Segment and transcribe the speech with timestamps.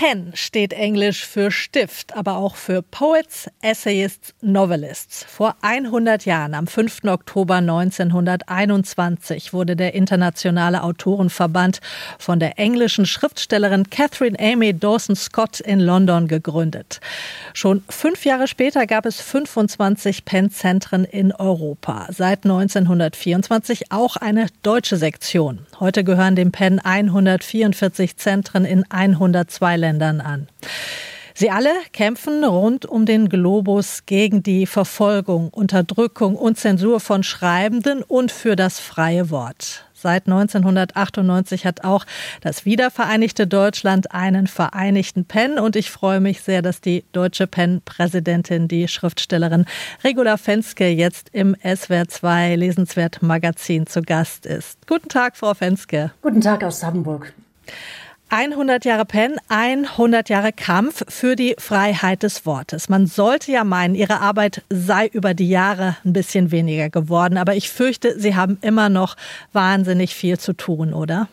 [0.00, 5.26] Pen steht englisch für Stift, aber auch für Poets, Essayists, Novelists.
[5.28, 7.04] Vor 100 Jahren, am 5.
[7.04, 11.80] Oktober 1921, wurde der Internationale Autorenverband
[12.18, 17.00] von der englischen Schriftstellerin Catherine Amy Dawson Scott in London gegründet.
[17.52, 22.06] Schon fünf Jahre später gab es 25 Pen-Zentren in Europa.
[22.08, 25.66] Seit 1924 auch eine deutsche Sektion.
[25.78, 30.48] Heute gehören dem Pen 144 Zentren in 102 Ländern an.
[31.40, 38.02] Sie alle kämpfen rund um den Globus gegen die Verfolgung, Unterdrückung und Zensur von Schreibenden
[38.02, 39.86] und für das freie Wort.
[39.94, 42.04] Seit 1998 hat auch
[42.42, 48.68] das wiedervereinigte Deutschland einen vereinigten PEN und ich freue mich sehr, dass die deutsche PEN-Präsidentin,
[48.68, 49.64] die Schriftstellerin
[50.04, 54.86] Regula Fenske, jetzt im SWR 2 Lesenswert Magazin zu Gast ist.
[54.86, 56.12] Guten Tag, Frau Fenske.
[56.20, 57.32] Guten Tag aus Hamburg.
[58.32, 62.88] 100 Jahre Penn, 100 Jahre Kampf für die Freiheit des Wortes.
[62.88, 67.56] Man sollte ja meinen, Ihre Arbeit sei über die Jahre ein bisschen weniger geworden, aber
[67.56, 69.16] ich fürchte, Sie haben immer noch
[69.52, 71.28] wahnsinnig viel zu tun, oder?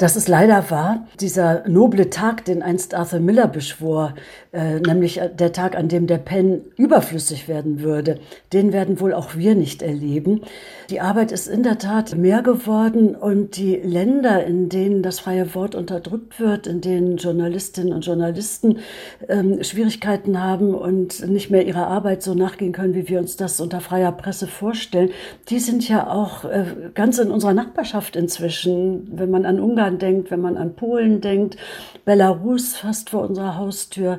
[0.00, 1.06] Das ist leider wahr.
[1.20, 4.14] Dieser noble Tag, den einst Arthur Miller beschwor,
[4.50, 8.18] äh, nämlich der Tag, an dem der Pen überflüssig werden würde,
[8.54, 10.40] den werden wohl auch wir nicht erleben.
[10.88, 15.54] Die Arbeit ist in der Tat mehr geworden und die Länder, in denen das freie
[15.54, 18.78] Wort unterdrückt wird, in denen Journalistinnen und Journalisten
[19.28, 23.60] ähm, Schwierigkeiten haben und nicht mehr ihrer Arbeit so nachgehen können, wie wir uns das
[23.60, 25.10] unter freier Presse vorstellen,
[25.50, 29.98] die sind ja auch äh, ganz in unserer Nachbarschaft inzwischen, wenn man an Ungarn Ungarn
[29.98, 31.56] denkt, wenn man an Polen denkt,
[32.04, 34.18] Belarus fast vor unserer Haustür,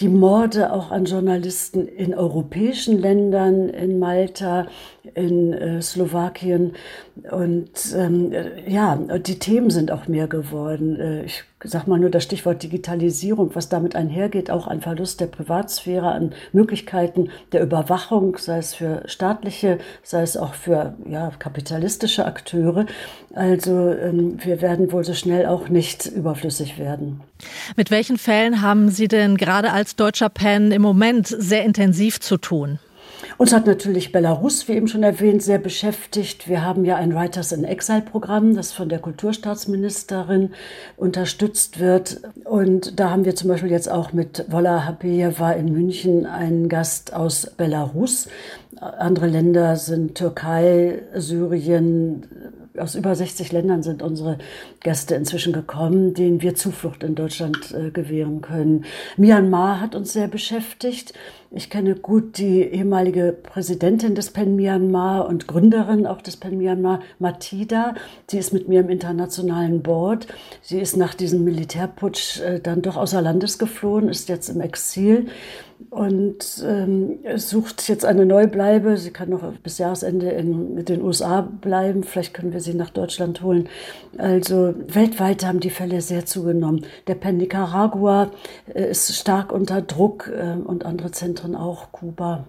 [0.00, 4.66] die Morde auch an Journalisten in europäischen Ländern, in Malta,
[5.14, 6.72] in äh, Slowakien.
[7.30, 8.32] Und ähm,
[8.66, 10.98] ja, die Themen sind auch mehr geworden.
[10.98, 15.26] Äh, ich sag mal nur das Stichwort Digitalisierung, was damit einhergeht, auch ein Verlust der
[15.26, 22.24] Privatsphäre, an Möglichkeiten der Überwachung, sei es für staatliche, sei es auch für ja, kapitalistische
[22.24, 22.86] Akteure.
[23.34, 27.20] Also ähm, wir werden wohl so schnell auch nicht überflüssig werden.
[27.76, 32.36] Mit welchen Fällen haben Sie denn gerade als deutscher Pen im Moment sehr intensiv zu
[32.36, 32.78] tun?
[33.38, 36.48] Uns hat natürlich Belarus, wie eben schon erwähnt, sehr beschäftigt.
[36.48, 40.50] Wir haben ja ein Writers in Exile Programm, das von der Kulturstaatsministerin
[40.96, 42.20] unterstützt wird.
[42.44, 47.14] Und da haben wir zum Beispiel jetzt auch mit Wola Hapejewa in München einen Gast
[47.14, 48.28] aus Belarus.
[48.78, 52.26] Andere Länder sind Türkei, Syrien,
[52.78, 54.38] aus über 60 Ländern sind unsere
[54.80, 58.84] Gäste inzwischen gekommen, denen wir Zuflucht in Deutschland äh, gewähren können.
[59.16, 61.12] Myanmar hat uns sehr beschäftigt.
[61.52, 67.00] Ich kenne gut die ehemalige Präsidentin des PEN Myanmar und Gründerin auch des PEN Myanmar,
[67.18, 67.94] Matida.
[68.28, 70.28] Sie ist mit mir im internationalen Board.
[70.62, 75.26] Sie ist nach diesem Militärputsch äh, dann doch außer Landes geflohen, ist jetzt im Exil
[75.88, 78.96] und ähm, sucht jetzt eine Neubleibe.
[78.96, 82.04] Sie kann noch bis Jahresende in den USA bleiben.
[82.04, 83.68] Vielleicht können wir sie nach Deutschland holen.
[84.18, 86.84] Also weltweit haben die Fälle sehr zugenommen.
[87.08, 88.30] Der PEN Nicaragua
[88.72, 92.44] äh, ist stark unter Druck äh, und andere Zentren auch, Kuba.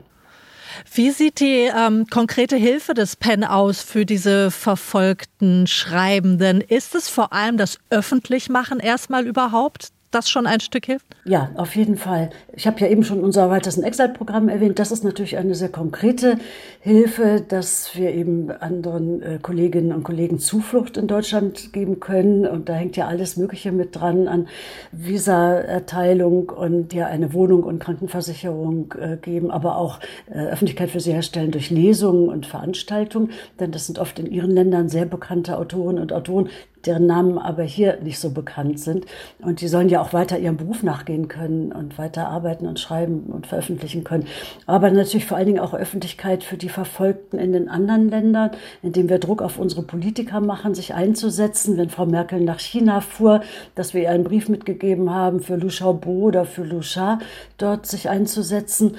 [0.93, 6.61] Wie sieht die ähm, konkrete Hilfe des PEN aus für diese verfolgten Schreibenden?
[6.61, 11.05] Ist es vor allem das Öffentlichmachen erstmal überhaupt, das schon ein Stück hilft?
[11.25, 12.29] Ja, auf jeden Fall.
[12.53, 14.79] Ich habe ja eben schon unser weitesten Exile-Programm erwähnt.
[14.79, 16.37] Das ist natürlich eine sehr konkrete
[16.79, 22.45] Hilfe, dass wir eben anderen äh, Kolleginnen und Kollegen Zuflucht in Deutschland geben können.
[22.45, 24.47] Und da hängt ja alles Mögliche mit dran an
[24.91, 29.99] Visa-Erteilung und ja eine Wohnung und Krankenversicherung äh, geben, aber auch
[30.29, 33.31] äh, Öffentlichkeit für sie herstellen durch Lesungen und Veranstaltungen.
[33.59, 36.49] Denn das sind oft in ihren Ländern sehr bekannte Autoren und Autoren,
[36.85, 39.05] deren Namen aber hier nicht so bekannt sind.
[39.39, 43.23] Und die sollen ja auch weiter ihrem Beruf nachgehen können und weiter arbeiten und schreiben
[43.31, 44.27] und veröffentlichen können.
[44.65, 49.09] Aber natürlich vor allen Dingen auch Öffentlichkeit für die Verfolgten in den anderen Ländern, indem
[49.09, 51.77] wir Druck auf unsere Politiker machen, sich einzusetzen.
[51.77, 53.41] Wenn Frau Merkel nach China fuhr,
[53.75, 57.19] dass wir ihr einen Brief mitgegeben haben für Liu Xiaobo oder für Liu Sha,
[57.57, 58.95] dort sich einzusetzen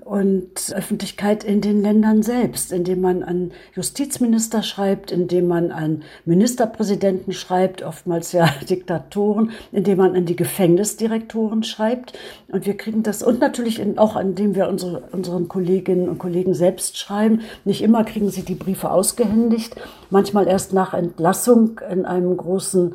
[0.00, 7.32] und Öffentlichkeit in den Ländern selbst, indem man an Justizminister schreibt, indem man an Ministerpräsidenten
[7.32, 12.18] schreibt, oftmals ja Diktatoren, indem man an die Gefängnisdirektoren schreibt.
[12.48, 16.98] Und wir kriegen das, und natürlich auch indem wir unsere, unseren Kolleginnen und Kollegen selbst
[16.98, 17.42] schreiben.
[17.64, 19.76] Nicht immer kriegen sie die Briefe ausgehändigt,
[20.10, 22.94] manchmal erst nach Entlassung in einem großen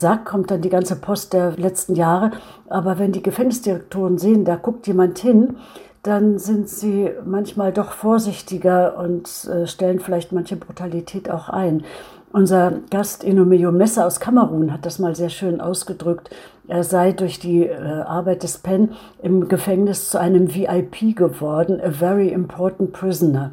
[0.00, 2.30] Sack kommt dann die ganze Post der letzten Jahre.
[2.68, 5.56] Aber wenn die Gefängnisdirektoren sehen, da guckt jemand hin,
[6.02, 11.84] dann sind sie manchmal doch vorsichtiger und äh, stellen vielleicht manche Brutalität auch ein.
[12.30, 16.28] Unser Gast Enomeo Messer aus Kamerun hat das mal sehr schön ausgedrückt.
[16.66, 18.90] Er sei durch die äh, Arbeit des Penn
[19.22, 23.52] im Gefängnis zu einem VIP geworden, a very important prisoner.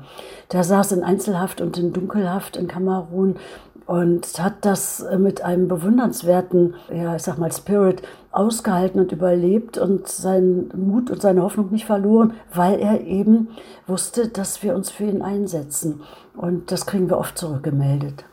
[0.51, 3.37] Der saß in Einzelhaft und in Dunkelhaft in Kamerun
[3.85, 8.01] und hat das äh, mit einem bewundernswerten, ja, ich sag mal, Spirit
[8.31, 13.49] ausgehalten und überlebt und seinen Mut und seine Hoffnung nicht verloren, weil er eben
[13.87, 16.01] wusste, dass wir uns für ihn einsetzen.
[16.35, 18.25] Und das kriegen wir oft zurückgemeldet.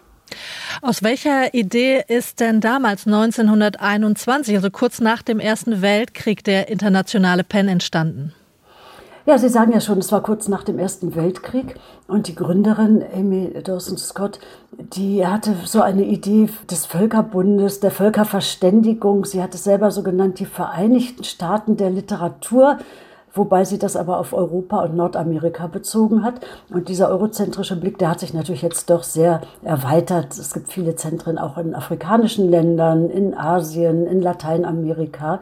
[0.80, 7.44] Aus welcher Idee ist denn damals 1921, also kurz nach dem Ersten Weltkrieg, der internationale
[7.44, 8.32] PEN entstanden?
[9.24, 11.76] Ja, Sie sagen ja schon, es war kurz nach dem Ersten Weltkrieg
[12.08, 14.40] und die Gründerin Amy Dawson Scott,
[14.72, 19.24] die hatte so eine Idee des Völkerbundes, der Völkerverständigung.
[19.24, 22.78] Sie hat es selber so genannt, die Vereinigten Staaten der Literatur
[23.34, 26.46] wobei sie das aber auf Europa und Nordamerika bezogen hat.
[26.70, 30.36] Und dieser eurozentrische Blick, der hat sich natürlich jetzt doch sehr erweitert.
[30.36, 35.40] Es gibt viele Zentren auch in afrikanischen Ländern, in Asien, in Lateinamerika.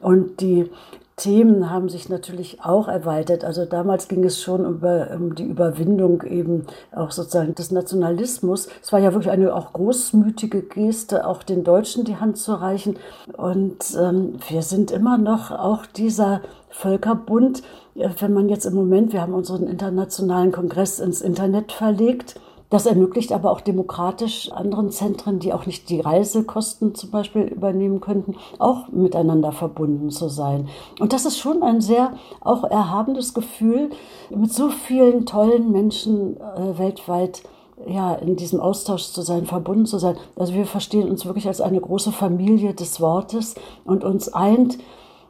[0.00, 0.70] Und die
[1.16, 3.42] Themen haben sich natürlich auch erweitert.
[3.42, 8.68] Also damals ging es schon über um die Überwindung eben auch sozusagen des Nationalismus.
[8.82, 12.98] Es war ja wirklich eine auch großmütige Geste, auch den Deutschen die Hand zu reichen.
[13.34, 17.62] Und ähm, wir sind immer noch auch dieser Völkerbund.
[17.94, 22.38] Wenn man jetzt im Moment, wir haben unseren internationalen Kongress ins Internet verlegt,
[22.70, 28.00] das ermöglicht aber auch demokratisch anderen Zentren, die auch nicht die Reisekosten zum Beispiel übernehmen
[28.00, 30.68] könnten, auch miteinander verbunden zu sein.
[30.98, 33.90] Und das ist schon ein sehr auch erhabenes Gefühl,
[34.30, 37.42] mit so vielen tollen Menschen äh, weltweit
[37.86, 40.16] ja, in diesem Austausch zu sein, verbunden zu sein.
[40.34, 43.54] Also wir verstehen uns wirklich als eine große Familie des Wortes
[43.84, 44.78] und uns eint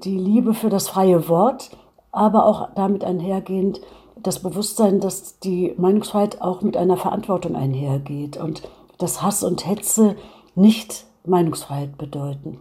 [0.05, 1.71] die Liebe für das freie Wort,
[2.13, 3.81] aber auch damit einhergehend
[4.27, 8.63] das Bewusstsein, dass die Meinungsfreiheit auch mit einer Verantwortung einhergeht und
[8.99, 10.17] dass Hass und Hetze
[10.55, 12.59] nicht Meinungsfreiheit bedeuten.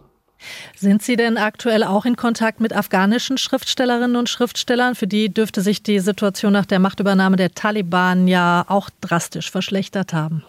[0.76, 4.94] Sind Sie denn aktuell auch in Kontakt mit afghanischen Schriftstellerinnen und Schriftstellern?
[4.94, 10.12] Für die dürfte sich die Situation nach der Machtübernahme der Taliban ja auch drastisch verschlechtert
[10.12, 10.44] haben.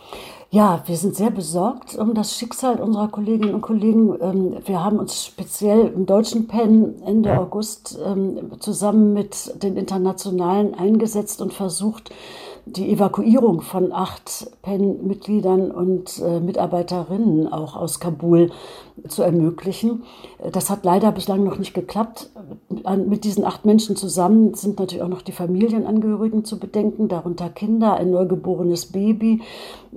[0.49, 4.15] Ja, wir sind sehr besorgt um das Schicksal unserer Kolleginnen und Kollegen.
[4.21, 10.73] Ähm, wir haben uns speziell im deutschen PEN Ende August ähm, zusammen mit den Internationalen
[10.73, 12.11] eingesetzt und versucht,
[12.75, 18.51] die Evakuierung von acht PEN-Mitgliedern und äh, Mitarbeiterinnen auch aus Kabul
[19.07, 20.03] zu ermöglichen.
[20.51, 22.29] Das hat leider bislang noch nicht geklappt.
[23.07, 27.95] Mit diesen acht Menschen zusammen sind natürlich auch noch die Familienangehörigen zu bedenken, darunter Kinder,
[27.95, 29.41] ein neugeborenes Baby.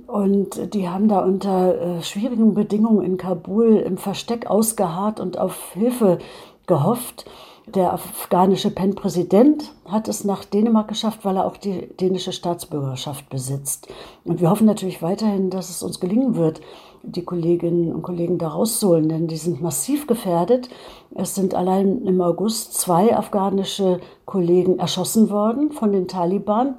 [0.07, 5.73] Und die haben da unter äh, schwierigen Bedingungen in Kabul im Versteck ausgeharrt und auf
[5.73, 6.19] Hilfe
[6.67, 7.25] gehofft.
[7.67, 13.87] Der afghanische PEN-Präsident hat es nach Dänemark geschafft, weil er auch die dänische Staatsbürgerschaft besitzt.
[14.25, 16.59] Und wir hoffen natürlich weiterhin, dass es uns gelingen wird,
[17.03, 20.69] die Kolleginnen und Kollegen da rauszuholen, denn die sind massiv gefährdet.
[21.15, 26.75] Es sind allein im August zwei afghanische Kollegen erschossen worden von den Taliban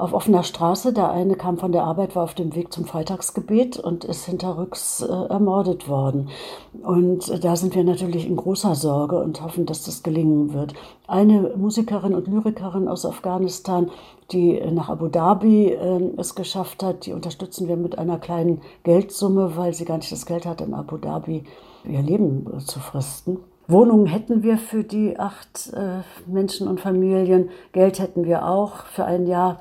[0.00, 0.92] auf offener Straße.
[0.92, 5.02] Der eine kam von der Arbeit, war auf dem Weg zum Freitagsgebet und ist hinterrücks
[5.02, 6.28] äh, ermordet worden.
[6.82, 10.74] Und äh, da sind wir natürlich in großer Sorge und hoffen, dass das gelingen wird.
[11.06, 13.90] Eine Musikerin und Lyrikerin aus Afghanistan,
[14.32, 19.56] die nach Abu Dhabi äh, es geschafft hat, die unterstützen wir mit einer kleinen Geldsumme,
[19.56, 21.44] weil sie gar nicht das Geld hat, in Abu Dhabi
[21.84, 23.38] ihr Leben äh, zu fristen.
[23.70, 29.04] Wohnungen hätten wir für die acht äh, Menschen und Familien, Geld hätten wir auch für
[29.04, 29.60] ein Jahr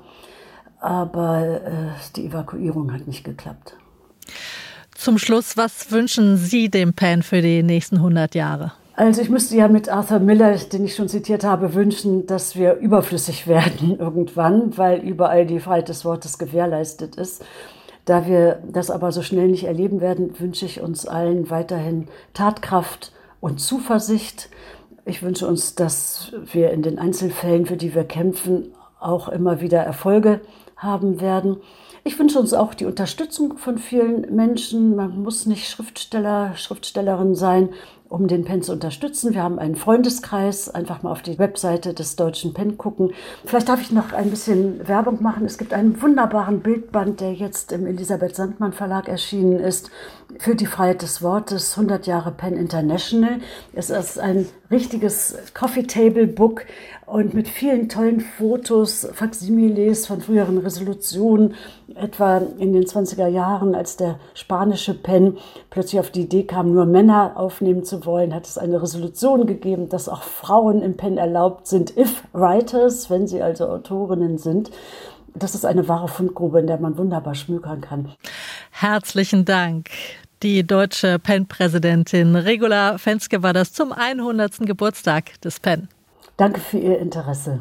[0.80, 3.76] aber äh, die Evakuierung hat nicht geklappt.
[4.96, 8.74] Zum Schluss, was wünschen Sie dem PAN für die nächsten 100 Jahre?
[8.96, 12.76] Also ich müsste ja mit Arthur Miller, den ich schon zitiert habe, wünschen, dass wir
[12.76, 17.44] überflüssig werden irgendwann, weil überall die Freiheit des Wortes gewährleistet ist.
[18.06, 23.14] Da wir das aber so schnell nicht erleben werden, wünsche ich uns allen weiterhin Tatkraft
[23.40, 24.50] und Zuversicht.
[25.06, 29.80] Ich wünsche uns, dass wir in den Einzelfällen, für die wir kämpfen, auch immer wieder
[29.80, 30.42] Erfolge
[30.76, 31.58] haben werden.
[32.04, 34.96] Ich wünsche uns auch die Unterstützung von vielen Menschen.
[34.96, 37.70] Man muss nicht Schriftsteller, Schriftstellerin sein,
[38.10, 39.36] um den PEN zu unterstützen.
[39.36, 40.70] Wir haben einen Freundeskreis.
[40.70, 43.12] Einfach mal auf die Webseite des Deutschen PEN gucken.
[43.46, 45.46] Vielleicht darf ich noch ein bisschen Werbung machen.
[45.46, 49.92] Es gibt einen wunderbaren Bildband, der jetzt im Elisabeth Sandmann Verlag erschienen ist,
[50.40, 53.40] für die Freiheit des Wortes 100 Jahre PEN International.
[53.74, 56.66] Es ist ein richtiges Coffee Table Book
[57.06, 61.56] und mit vielen tollen Fotos, Faximiles von früheren Resolutionen,
[61.96, 65.38] etwa in den 20er Jahren, als der spanische Pen
[65.72, 69.46] plötzlich auf die Idee kam, nur Männer aufnehmen zu zu wollen, hat es eine Resolution
[69.46, 74.72] gegeben, dass auch Frauen im PEN erlaubt sind, if writers, wenn sie also Autorinnen sind.
[75.36, 78.10] Das ist eine wahre Fundgrube, in der man wunderbar schmökern kann.
[78.72, 79.90] Herzlichen Dank.
[80.42, 84.60] Die deutsche PEN-Präsidentin Regula Fenske war das zum 100.
[84.60, 85.90] Geburtstag des PEN.
[86.38, 87.60] Danke für Ihr Interesse.